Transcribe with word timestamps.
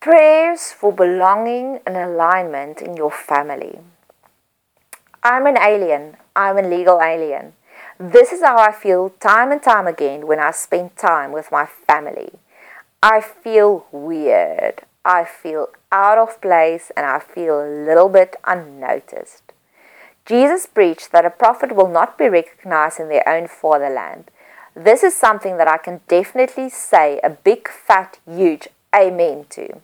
Prayers 0.00 0.72
for 0.72 0.94
belonging 0.94 1.80
and 1.86 1.94
alignment 1.94 2.80
in 2.80 2.96
your 2.96 3.10
family. 3.10 3.80
I'm 5.22 5.44
an 5.44 5.58
alien. 5.58 6.16
I'm 6.34 6.56
a 6.56 6.66
legal 6.66 7.02
alien. 7.02 7.52
This 7.98 8.32
is 8.32 8.40
how 8.40 8.56
I 8.56 8.72
feel 8.72 9.10
time 9.20 9.52
and 9.52 9.62
time 9.62 9.86
again 9.86 10.26
when 10.26 10.40
I 10.40 10.52
spend 10.52 10.96
time 10.96 11.32
with 11.32 11.52
my 11.52 11.66
family. 11.66 12.30
I 13.02 13.20
feel 13.20 13.84
weird. 13.92 14.84
I 15.04 15.26
feel 15.26 15.68
out 15.92 16.16
of 16.16 16.40
place 16.40 16.90
and 16.96 17.04
I 17.04 17.18
feel 17.18 17.60
a 17.60 17.68
little 17.68 18.08
bit 18.08 18.36
unnoticed. 18.46 19.52
Jesus 20.24 20.64
preached 20.64 21.12
that 21.12 21.26
a 21.26 21.30
prophet 21.30 21.76
will 21.76 21.90
not 21.90 22.16
be 22.16 22.30
recognized 22.30 23.00
in 23.00 23.10
their 23.10 23.28
own 23.28 23.48
fatherland. 23.48 24.30
This 24.74 25.02
is 25.02 25.14
something 25.14 25.58
that 25.58 25.68
I 25.68 25.76
can 25.76 26.00
definitely 26.08 26.70
say 26.70 27.20
a 27.22 27.28
big, 27.28 27.68
fat, 27.68 28.18
huge 28.26 28.66
amen 28.94 29.44
to. 29.50 29.82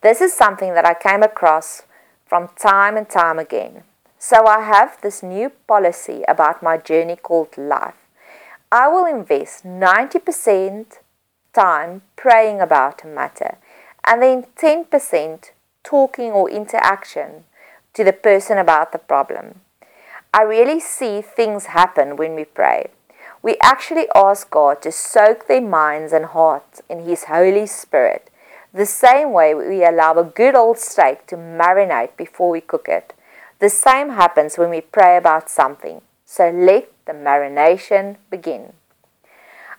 This 0.00 0.20
is 0.20 0.32
something 0.32 0.74
that 0.74 0.86
I 0.86 0.94
came 0.94 1.24
across 1.24 1.82
from 2.24 2.50
time 2.56 2.96
and 2.96 3.08
time 3.08 3.38
again. 3.38 3.82
So 4.16 4.46
I 4.46 4.60
have 4.60 5.00
this 5.00 5.24
new 5.24 5.50
policy 5.66 6.22
about 6.28 6.62
my 6.62 6.76
journey 6.76 7.16
called 7.16 7.58
life. 7.58 8.06
I 8.70 8.86
will 8.86 9.06
invest 9.06 9.64
90% 9.64 10.98
time 11.52 12.02
praying 12.14 12.60
about 12.60 13.02
a 13.02 13.08
matter 13.08 13.58
and 14.04 14.22
then 14.22 14.46
10% 14.56 15.50
talking 15.82 16.30
or 16.30 16.48
interaction 16.48 17.44
to 17.94 18.04
the 18.04 18.12
person 18.12 18.56
about 18.56 18.92
the 18.92 18.98
problem. 18.98 19.62
I 20.32 20.42
really 20.42 20.78
see 20.78 21.22
things 21.22 21.66
happen 21.66 22.14
when 22.14 22.36
we 22.36 22.44
pray. 22.44 22.90
We 23.42 23.56
actually 23.60 24.06
ask 24.14 24.48
God 24.48 24.80
to 24.82 24.92
soak 24.92 25.48
their 25.48 25.60
minds 25.60 26.12
and 26.12 26.26
hearts 26.26 26.82
in 26.88 27.04
His 27.04 27.24
Holy 27.24 27.66
Spirit 27.66 28.30
the 28.72 28.86
same 28.86 29.32
way 29.32 29.54
we 29.54 29.84
allow 29.84 30.14
a 30.14 30.24
good 30.24 30.54
old 30.54 30.78
steak 30.78 31.26
to 31.28 31.36
marinate 31.36 32.16
before 32.16 32.50
we 32.50 32.60
cook 32.60 32.88
it. 32.88 33.14
The 33.60 33.70
same 33.70 34.10
happens 34.10 34.56
when 34.56 34.70
we 34.70 34.80
pray 34.80 35.16
about 35.16 35.50
something. 35.50 36.02
So 36.24 36.50
let 36.50 36.90
the 37.06 37.12
marination 37.12 38.16
begin. 38.30 38.74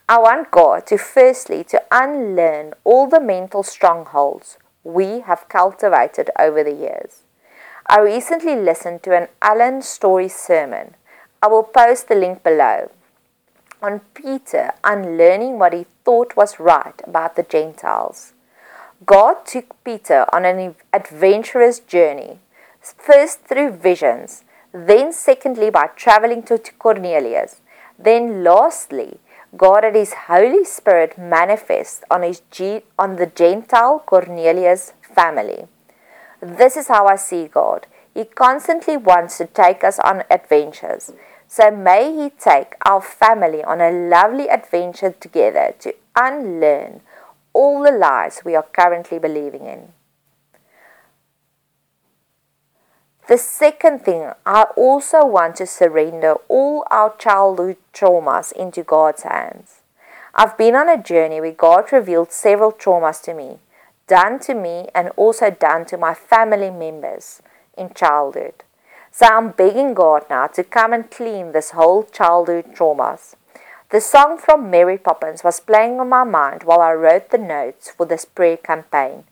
I 0.08 0.18
want 0.18 0.50
God 0.50 0.88
to 0.88 0.98
firstly 0.98 1.64
to 1.66 1.84
unlearn 1.92 2.74
all 2.84 3.08
the 3.08 3.22
mental 3.22 3.62
strongholds 3.62 4.58
we 4.84 5.20
have 5.22 5.48
cultivated 5.50 6.32
over 6.40 6.64
the 6.64 6.74
years. 6.74 7.22
I 7.86 8.00
recently 8.00 8.56
listened 8.56 9.04
to 9.04 9.16
an 9.16 9.28
Alan 9.42 9.84
Storey 9.84 10.30
sermon. 10.30 10.96
I 11.42 11.48
will 11.48 11.64
post 11.64 12.08
the 12.08 12.16
link 12.16 12.44
below 12.44 12.90
on 13.82 14.02
Peter 14.14 14.72
unlearning 14.84 15.60
what 15.60 15.74
he 15.74 15.86
thought 16.04 16.36
was 16.36 16.60
right 16.60 17.00
about 17.06 17.36
the 17.36 17.44
Gentiles. 17.44 18.34
God 19.06 19.46
took 19.46 19.82
Peter 19.84 20.26
on 20.34 20.44
an 20.44 20.76
adventurous 20.92 21.80
journey, 21.80 22.40
first 22.82 23.42
through 23.46 23.72
visions, 23.72 24.44
then 24.74 25.14
secondly 25.14 25.70
by 25.70 25.88
traveling 25.96 26.44
to 26.44 26.60
Cornelius, 26.78 27.62
then 27.98 28.44
lastly, 28.44 29.20
God 29.56 29.84
had 29.84 29.96
his 29.96 30.14
Holy 30.28 30.64
Spirit 30.64 31.18
manifest 31.18 32.04
on, 32.12 32.24
his 32.24 32.42
on 32.98 33.16
the 33.16 33.26
Gentile 33.26 34.04
Cornelius 34.06 34.94
family. 35.02 35.68
This 36.42 36.78
is 36.78 36.88
how 36.88 37.08
I 37.08 37.16
see 37.16 37.48
God. 37.48 37.88
He 38.14 38.26
constantly 38.26 38.98
wants 38.98 39.38
to 39.38 39.46
take 39.46 39.84
us 39.84 40.00
on 40.00 40.24
adventures. 40.30 41.12
So 41.48 41.72
may 41.72 42.16
He 42.16 42.30
take 42.30 42.76
our 42.86 43.02
family 43.02 43.64
on 43.64 43.82
a 43.82 43.92
lovely 43.92 44.50
adventure 44.50 45.12
together 45.12 45.74
to 45.80 45.96
unlearn 46.16 47.02
all 47.60 47.84
the 47.84 47.92
lies 47.92 48.42
we 48.46 48.56
are 48.56 48.68
currently 48.80 49.20
believing 49.20 49.66
in. 49.66 49.82
The 53.28 53.38
second 53.38 54.00
thing, 54.06 54.32
I 54.46 54.62
also 54.78 55.26
want 55.26 55.58
to 55.58 55.66
surrender 55.66 56.36
all 56.48 56.86
our 56.90 57.14
childhood 57.18 57.76
traumas 57.94 58.54
into 58.54 58.82
God's 58.84 59.24
hands. 59.24 59.82
I've 60.34 60.58
been 60.58 60.76
on 60.76 60.88
a 60.88 61.04
journey 61.12 61.42
where 61.42 61.52
God 61.52 61.92
revealed 61.92 62.32
several 62.32 62.72
traumas 62.72 63.22
to 63.24 63.34
me, 63.34 63.60
done 64.08 64.40
to 64.48 64.56
me 64.56 64.88
and 64.96 65.10
also 65.18 65.52
done 65.52 65.86
to 65.88 65.98
my 65.98 66.14
family 66.14 66.72
members 66.72 67.42
in 67.78 67.94
childhood. 67.94 68.64
So 69.12 69.26
I'm 69.26 69.52
begging 69.52 69.94
God 69.94 70.24
now 70.30 70.48
to 70.48 70.64
come 70.64 70.94
and 70.94 71.12
clean 71.12 71.52
this 71.52 71.72
whole 71.72 72.04
childhood 72.04 72.74
traumas. 72.74 73.36
The 73.92 74.02
song 74.02 74.38
from 74.38 74.70
Mary 74.70 75.00
Poppins 75.00 75.44
was 75.44 75.60
playing 75.60 76.00
on 76.00 76.10
my 76.10 76.24
mind 76.24 76.62
while 76.62 76.80
I 76.80 76.94
wrote 76.94 77.32
the 77.32 77.40
notes 77.40 77.90
for 77.90 78.06
this 78.06 78.24
prayer 78.24 78.58
campaign. 78.58 79.24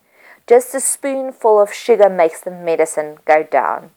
Just 0.47 0.73
a 0.73 0.79
spoonful 0.79 1.62
of 1.62 1.72
sugar 1.72 2.09
makes 2.09 2.41
the 2.41 2.50
medicine 2.50 3.18
go 3.25 3.44
down. 3.44 3.91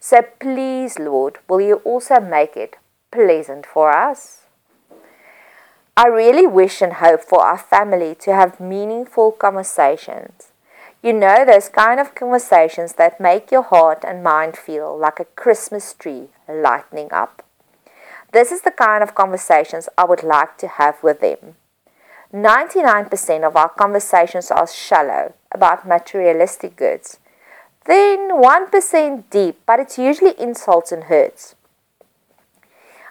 So 0.00 0.22
please, 0.40 0.98
Lord, 0.98 1.36
will 1.46 1.60
you 1.60 1.76
also 1.84 2.18
make 2.18 2.56
it 2.56 2.78
pleasant 3.10 3.66
for 3.66 3.92
us? 3.92 4.46
I 5.98 6.06
really 6.06 6.46
wish 6.46 6.80
and 6.80 6.94
hope 6.94 7.20
for 7.20 7.44
our 7.44 7.58
family 7.58 8.14
to 8.20 8.34
have 8.34 8.58
meaningful 8.58 9.32
conversations. 9.32 10.52
You 11.02 11.12
know, 11.12 11.44
those 11.44 11.68
kind 11.68 12.00
of 12.00 12.14
conversations 12.14 12.94
that 12.94 13.20
make 13.20 13.50
your 13.50 13.62
heart 13.62 14.02
and 14.02 14.24
mind 14.24 14.56
feel 14.56 14.96
like 14.96 15.20
a 15.20 15.26
Christmas 15.36 15.92
tree 15.92 16.28
lighting 16.48 17.12
up. 17.12 17.45
This 18.32 18.50
is 18.50 18.62
the 18.62 18.70
kind 18.70 19.02
of 19.02 19.14
conversations 19.14 19.88
I 19.96 20.04
would 20.04 20.22
like 20.22 20.58
to 20.58 20.68
have 20.68 21.02
with 21.02 21.20
them. 21.20 21.54
99% 22.34 23.46
of 23.46 23.56
our 23.56 23.68
conversations 23.68 24.50
are 24.50 24.66
shallow 24.66 25.34
about 25.52 25.86
materialistic 25.86 26.76
goods. 26.76 27.18
Then 27.84 28.30
1% 28.32 29.24
deep, 29.30 29.60
but 29.64 29.78
it's 29.78 29.96
usually 29.96 30.34
insults 30.38 30.90
and 30.90 31.04
hurts. 31.04 31.54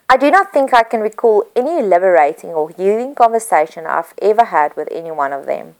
I 0.10 0.18
do 0.18 0.30
not 0.30 0.54
think 0.54 0.74
I 0.74 0.84
can 0.84 1.00
recall 1.00 1.46
any 1.56 1.82
liberating 1.82 2.52
or 2.52 2.70
healing 2.70 3.16
conversation 3.16 3.88
I've 3.88 4.14
ever 4.22 4.46
had 4.46 4.76
with 4.76 4.90
any 4.92 5.12
one 5.12 5.34
of 5.34 5.46
them. 5.46 5.76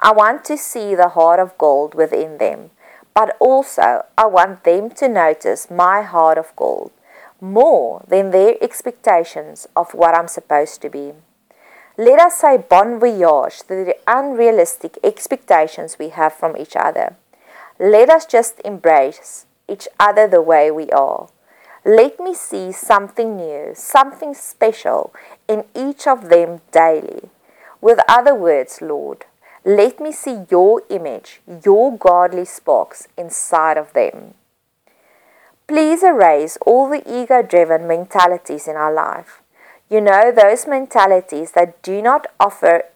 I 0.00 0.12
want 0.12 0.44
to 0.46 0.56
see 0.56 0.94
the 0.94 1.10
heart 1.10 1.40
of 1.40 1.58
gold 1.58 1.94
within 1.94 2.38
them, 2.38 2.70
but 3.14 3.36
also 3.38 4.06
I 4.16 4.26
want 4.26 4.64
them 4.64 4.90
to 4.90 5.08
notice 5.08 5.70
my 5.70 6.00
heart 6.02 6.38
of 6.38 6.56
gold 6.56 6.92
more 7.40 8.04
than 8.08 8.30
their 8.30 8.54
expectations 8.60 9.66
of 9.74 9.92
what 9.94 10.14
I'm 10.14 10.28
supposed 10.28 10.82
to 10.82 10.90
be. 10.90 11.12
Let 11.96 12.20
us 12.20 12.38
say 12.38 12.56
bon 12.56 12.98
voyage 12.98 13.58
to 13.68 13.84
the 13.84 13.96
unrealistic 14.06 14.98
expectations 15.04 15.98
we 15.98 16.10
have 16.10 16.32
from 16.32 16.56
each 16.56 16.76
other. 16.76 17.16
Let 17.78 18.08
us 18.08 18.26
just 18.26 18.60
embrace 18.64 19.46
each 19.68 19.88
other 19.98 20.26
the 20.26 20.42
way 20.42 20.70
we 20.70 20.90
are. 20.90 21.28
Let 21.84 22.20
me 22.20 22.34
see 22.34 22.72
something 22.72 23.36
new, 23.36 23.72
something 23.74 24.34
special 24.34 25.12
in 25.48 25.64
each 25.74 26.06
of 26.06 26.28
them 26.28 26.60
daily. 26.72 27.30
With 27.80 28.00
other 28.06 28.34
words, 28.34 28.82
Lord, 28.82 29.24
let 29.64 30.00
me 30.00 30.12
see 30.12 30.44
your 30.50 30.82
image, 30.90 31.40
your 31.64 31.96
godly 31.96 32.44
sparks 32.44 33.08
inside 33.16 33.78
of 33.78 33.92
them. 33.92 34.34
Please 35.70 36.02
erase 36.02 36.58
all 36.66 36.90
the 36.90 37.04
ego 37.06 37.42
driven 37.42 37.86
mentalities 37.86 38.66
in 38.66 38.74
our 38.74 38.92
life. 38.92 39.40
You 39.88 40.00
know, 40.00 40.32
those 40.32 40.66
mentalities 40.66 41.52
that 41.52 41.80
do 41.80 42.02
not 42.02 42.26
offer 42.40 42.86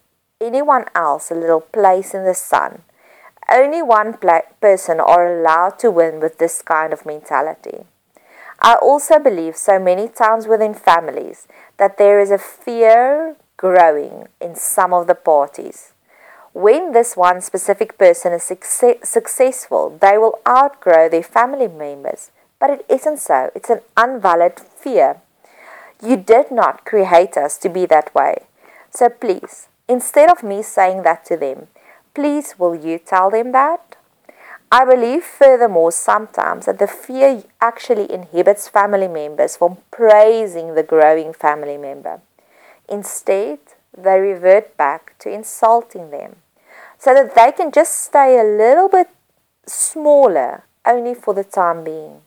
anyone 0.41 0.87
else 0.93 1.31
a 1.31 1.37
little 1.37 1.61
place 1.61 2.15
in 2.15 2.25
the 2.25 2.35
sun. 2.35 2.83
Only 3.49 3.81
one 3.81 4.19
person 4.61 4.99
are 4.99 5.39
allowed 5.39 5.79
to 5.79 5.91
win 5.93 6.19
with 6.19 6.39
this 6.39 6.63
kind 6.63 6.93
of 6.93 7.07
mentality. 7.07 7.85
I 8.59 8.75
also 8.83 9.21
believe 9.21 9.57
so 9.57 9.79
many 9.79 10.09
times 10.09 10.49
within 10.49 10.75
families 10.75 11.47
that 11.77 11.97
there 11.97 12.19
is 12.19 12.33
a 12.33 12.39
fear 12.39 13.37
growing 13.57 14.27
in 14.41 14.57
some 14.57 14.93
of 14.93 15.07
the 15.07 15.15
parties. 15.15 15.93
When 16.53 16.91
this 16.91 17.17
one 17.17 17.41
specific 17.41 17.97
person 17.99 18.33
is 18.33 18.43
success- 18.43 19.09
successful, 19.09 19.97
they 20.01 20.19
will 20.19 20.41
outgrow 20.45 21.09
their 21.09 21.23
family 21.23 21.69
members 21.69 22.33
but 22.65 22.81
it 22.81 22.87
isn't 22.89 23.19
so. 23.19 23.51
It's 23.55 23.69
an 23.69 23.81
unvalid 23.95 24.59
fear. 24.59 25.21
You 26.03 26.17
did 26.17 26.51
not 26.51 26.87
create 26.87 27.37
us 27.37 27.59
to 27.59 27.69
be 27.69 27.85
that 27.87 28.15
way. 28.15 28.45
So 28.91 29.11
please, 29.11 29.69
instead 29.87 30.31
of 30.31 30.43
me 30.43 30.63
saying 30.63 31.03
that 31.03 31.27
to 31.27 31.37
them, 31.37 31.67
please 32.15 32.59
will 32.59 32.75
you 32.75 32.99
tell 32.99 33.29
them 33.31 33.53
that? 33.53 33.97
I 34.73 34.87
believe 34.87 35.25
furthermore 35.25 35.93
sometimes 35.93 36.65
that 36.65 36.79
the 36.79 36.87
fear 36.87 37.43
actually 37.61 38.11
inhibits 38.11 38.67
family 38.67 39.09
members 39.09 39.59
from 39.59 39.77
praising 39.91 40.75
the 40.75 40.83
growing 40.83 41.35
family 41.35 41.77
member. 41.77 42.23
Instead, 42.89 43.59
they 43.95 44.19
revert 44.19 44.75
back 44.79 45.19
to 45.19 45.29
insulting 45.29 46.11
them 46.11 46.37
so 46.99 47.13
that 47.13 47.35
they 47.35 47.53
can 47.53 47.71
just 47.71 47.93
stay 48.05 48.41
a 48.41 48.43
little 48.43 48.89
bit 48.89 49.09
smaller 49.67 50.65
only 50.87 51.13
for 51.13 51.35
the 51.35 51.45
time 51.45 51.85
being. 51.85 52.23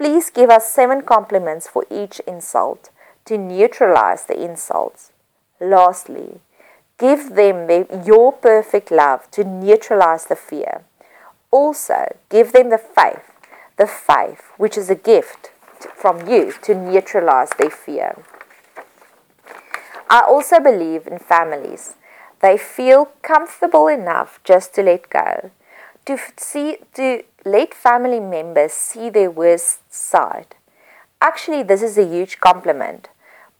Please 0.00 0.30
give 0.30 0.48
us 0.48 0.72
seven 0.72 1.02
compliments 1.02 1.68
for 1.68 1.84
each 1.90 2.20
insult 2.26 2.88
to 3.26 3.36
neutralize 3.36 4.24
the 4.24 4.38
insults. 4.42 5.12
Lastly, 5.60 6.40
Give 7.00 7.34
them 7.34 7.66
your 8.04 8.30
perfect 8.30 8.90
love 8.90 9.30
to 9.30 9.42
neutralize 9.42 10.26
the 10.26 10.36
fear. 10.36 10.82
Also, 11.50 12.14
give 12.28 12.52
them 12.52 12.68
the 12.68 12.76
faith, 12.76 13.24
the 13.78 13.86
faith 13.86 14.42
which 14.58 14.76
is 14.76 14.90
a 14.90 14.94
gift 14.94 15.50
from 15.96 16.28
you 16.28 16.52
to 16.60 16.74
neutralize 16.74 17.48
their 17.58 17.70
fear. 17.70 18.22
I 20.10 20.20
also 20.28 20.60
believe 20.60 21.06
in 21.06 21.18
families. 21.18 21.94
They 22.42 22.58
feel 22.58 23.06
comfortable 23.22 23.88
enough 23.88 24.38
just 24.44 24.74
to 24.74 24.82
let 24.82 25.08
go, 25.08 25.50
to 26.06 26.18
see 26.36 26.78
to 26.94 27.22
let 27.44 27.74
family 27.74 28.20
members 28.20 28.72
see 28.72 29.10
their 29.10 29.30
worst 29.30 29.80
side. 29.92 30.56
Actually, 31.20 31.62
this 31.62 31.82
is 31.82 31.98
a 31.98 32.06
huge 32.06 32.40
compliment, 32.40 33.08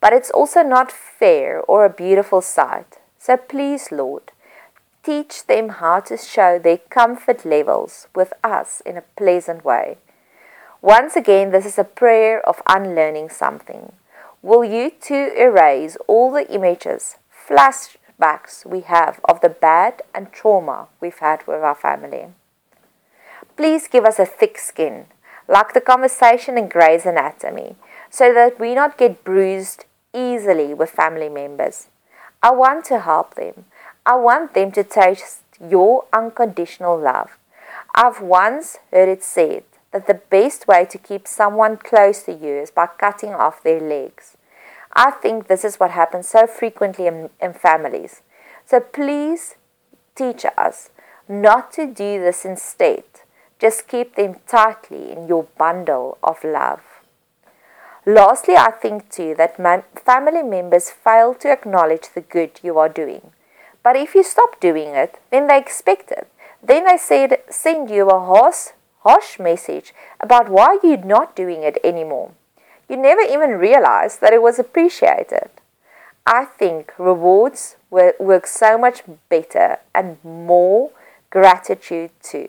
but 0.00 0.12
it's 0.12 0.30
also 0.30 0.62
not 0.62 0.90
fair 0.90 1.60
or 1.62 1.84
a 1.84 1.90
beautiful 1.90 2.40
sight. 2.40 2.98
So 3.18 3.36
please, 3.36 3.92
Lord, 3.92 4.32
teach 5.02 5.46
them 5.46 5.68
how 5.68 6.00
to 6.00 6.16
show 6.16 6.58
their 6.58 6.78
comfort 6.78 7.44
levels 7.44 8.08
with 8.14 8.32
us 8.42 8.80
in 8.84 8.96
a 8.96 9.04
pleasant 9.16 9.64
way. 9.64 9.98
Once 10.82 11.16
again, 11.16 11.50
this 11.50 11.66
is 11.66 11.78
a 11.78 11.84
prayer 11.84 12.40
of 12.48 12.62
unlearning 12.66 13.28
something. 13.28 13.92
Will 14.42 14.64
you 14.64 14.90
too 14.90 15.32
erase 15.36 15.98
all 16.06 16.30
the 16.30 16.50
images, 16.50 17.16
flashbacks 18.20 18.66
we 18.66 18.80
have 18.82 19.20
of 19.24 19.40
the 19.40 19.48
bad 19.48 20.02
and 20.14 20.32
trauma 20.32 20.88
we've 21.00 21.18
had 21.18 21.46
with 21.46 21.62
our 21.62 21.74
family? 21.74 22.26
Please 23.56 23.88
give 23.88 24.04
us 24.04 24.18
a 24.18 24.26
thick 24.26 24.58
skin, 24.58 25.06
like 25.48 25.72
the 25.74 25.80
conversation 25.80 26.56
in 26.56 26.68
Grey's 26.68 27.06
Anatomy, 27.06 27.76
so 28.08 28.32
that 28.32 28.58
we 28.58 28.74
not 28.74 28.98
get 28.98 29.24
bruised 29.24 29.84
easily 30.14 30.74
with 30.74 30.90
family 30.90 31.28
members. 31.28 31.88
I 32.42 32.52
want 32.52 32.84
to 32.86 33.00
help 33.00 33.34
them. 33.34 33.66
I 34.06 34.16
want 34.16 34.54
them 34.54 34.72
to 34.72 34.84
taste 34.84 35.42
your 35.60 36.06
unconditional 36.12 36.98
love. 36.98 37.36
I've 37.94 38.20
once 38.20 38.78
heard 38.90 39.08
it 39.08 39.22
said 39.22 39.64
that 39.92 40.06
the 40.06 40.14
best 40.30 40.66
way 40.66 40.86
to 40.86 40.98
keep 40.98 41.26
someone 41.26 41.76
close 41.76 42.22
to 42.22 42.32
you 42.32 42.54
is 42.62 42.70
by 42.70 42.86
cutting 42.86 43.34
off 43.34 43.62
their 43.62 43.80
legs. 43.80 44.36
I 44.92 45.10
think 45.12 45.46
this 45.46 45.64
is 45.64 45.76
what 45.76 45.92
happens 45.92 46.28
so 46.28 46.46
frequently 46.46 47.06
in, 47.06 47.30
in 47.40 47.52
families. 47.52 48.22
So 48.66 48.80
please 48.80 49.56
teach 50.16 50.44
us 50.56 50.90
not 51.28 51.72
to 51.72 51.86
do 51.86 52.20
this 52.20 52.44
instead. 52.44 53.04
Just 53.60 53.88
keep 53.88 54.16
them 54.16 54.36
tightly 54.48 55.12
in 55.12 55.28
your 55.28 55.44
bundle 55.58 56.18
of 56.22 56.42
love. 56.42 56.82
Lastly, 58.06 58.56
I 58.56 58.70
think 58.70 59.10
too 59.10 59.34
that 59.36 59.56
family 60.04 60.42
members 60.42 60.90
fail 60.90 61.34
to 61.34 61.52
acknowledge 61.52 62.08
the 62.14 62.22
good 62.22 62.58
you 62.62 62.78
are 62.78 62.88
doing. 62.88 63.32
But 63.82 63.96
if 63.96 64.14
you 64.14 64.22
stop 64.22 64.58
doing 64.60 64.88
it, 64.88 65.18
then 65.30 65.46
they 65.46 65.58
expect 65.58 66.10
it. 66.10 66.26
Then 66.62 66.84
they 66.84 66.96
said, 66.96 67.38
send 67.48 67.90
you 67.90 68.08
a 68.08 68.18
harsh, 68.18 68.68
harsh 69.00 69.38
message 69.38 69.94
about 70.18 70.48
why 70.48 70.78
you're 70.82 70.98
not 70.98 71.36
doing 71.36 71.62
it 71.62 71.78
anymore. 71.84 72.32
You 72.90 72.96
never 72.96 73.20
even 73.20 73.50
realize 73.50 74.16
that 74.18 74.32
it 74.32 74.42
was 74.42 74.58
appreciated. 74.58 75.48
I 76.26 76.44
think 76.44 76.92
rewards 76.98 77.76
work 77.88 78.48
so 78.48 78.76
much 78.76 79.04
better 79.28 79.76
and 79.94 80.18
more 80.24 80.90
gratitude 81.30 82.10
too. 82.20 82.48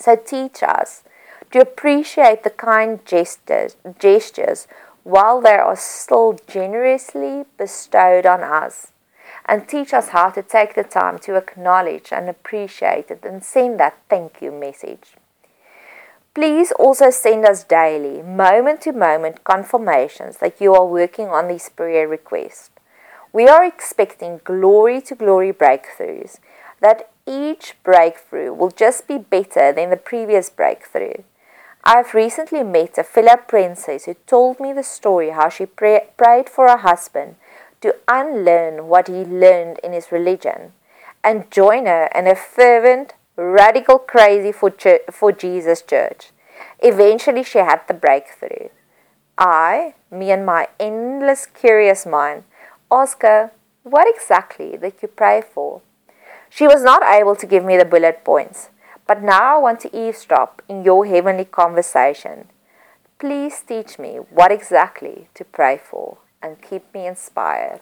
So 0.00 0.16
teach 0.16 0.62
us 0.62 1.02
to 1.50 1.60
appreciate 1.60 2.44
the 2.44 2.50
kind 2.50 3.04
gestures, 3.04 3.76
gestures 3.98 4.68
while 5.04 5.42
they 5.42 5.56
are 5.56 5.76
still 5.76 6.38
generously 6.46 7.44
bestowed 7.58 8.24
on 8.24 8.42
us. 8.42 8.92
And 9.44 9.68
teach 9.68 9.92
us 9.92 10.08
how 10.08 10.30
to 10.30 10.42
take 10.42 10.74
the 10.74 10.82
time 10.82 11.18
to 11.20 11.36
acknowledge 11.36 12.08
and 12.10 12.30
appreciate 12.30 13.10
it 13.10 13.22
and 13.22 13.44
send 13.44 13.78
that 13.80 13.98
thank 14.08 14.40
you 14.40 14.50
message. 14.50 15.16
Please 16.36 16.70
also 16.72 17.08
send 17.08 17.46
us 17.46 17.64
daily, 17.64 18.20
moment 18.22 18.82
to 18.82 18.92
moment 18.92 19.42
confirmations 19.42 20.36
that 20.36 20.60
you 20.60 20.74
are 20.74 20.84
working 20.84 21.28
on 21.28 21.48
these 21.48 21.70
prayer 21.70 22.06
requests. 22.06 22.68
We 23.32 23.48
are 23.48 23.64
expecting 23.64 24.42
glory 24.44 25.00
to 25.00 25.14
glory 25.14 25.54
breakthroughs, 25.54 26.38
that 26.82 27.08
each 27.26 27.76
breakthrough 27.82 28.52
will 28.52 28.68
just 28.68 29.08
be 29.08 29.16
better 29.16 29.72
than 29.72 29.88
the 29.88 29.96
previous 29.96 30.50
breakthrough. 30.50 31.22
I've 31.82 32.12
recently 32.12 32.62
met 32.62 32.98
a 32.98 33.02
fellow 33.02 33.36
princess 33.36 34.04
who 34.04 34.12
told 34.26 34.60
me 34.60 34.74
the 34.74 34.82
story 34.82 35.30
how 35.30 35.48
she 35.48 35.64
pray- 35.64 36.08
prayed 36.18 36.50
for 36.50 36.68
her 36.68 36.76
husband 36.76 37.36
to 37.80 37.96
unlearn 38.08 38.88
what 38.88 39.08
he 39.08 39.24
learned 39.24 39.78
in 39.82 39.94
his 39.94 40.12
religion 40.12 40.74
and 41.24 41.50
join 41.50 41.86
her 41.86 42.10
in 42.14 42.26
a 42.26 42.34
fervent, 42.34 43.14
radical 43.36 43.98
crazy 43.98 44.52
for, 44.52 44.74
for 45.10 45.32
Jesus 45.32 45.82
church. 45.82 46.30
Eventually, 46.80 47.42
she 47.42 47.58
had 47.58 47.82
the 47.86 47.94
breakthrough. 47.94 48.68
I, 49.38 49.94
me 50.10 50.30
and 50.30 50.46
my 50.46 50.68
endless 50.80 51.46
curious 51.46 52.06
mind, 52.06 52.44
asked 52.90 53.22
her, 53.22 53.52
What 53.82 54.08
exactly 54.08 54.76
did 54.76 54.94
you 55.02 55.08
pray 55.08 55.42
for? 55.42 55.82
She 56.48 56.66
was 56.66 56.82
not 56.82 57.02
able 57.02 57.36
to 57.36 57.46
give 57.46 57.64
me 57.64 57.76
the 57.76 57.84
bullet 57.84 58.24
points, 58.24 58.70
but 59.06 59.22
now 59.22 59.56
I 59.56 59.60
want 59.60 59.80
to 59.80 59.96
eavesdrop 59.96 60.62
in 60.68 60.84
your 60.84 61.06
heavenly 61.06 61.44
conversation. 61.44 62.46
Please 63.18 63.62
teach 63.66 63.98
me 63.98 64.16
what 64.30 64.52
exactly 64.52 65.28
to 65.34 65.44
pray 65.44 65.78
for 65.82 66.18
and 66.42 66.62
keep 66.62 66.92
me 66.94 67.06
inspired. 67.06 67.80